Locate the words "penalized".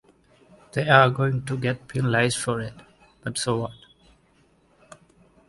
1.87-2.39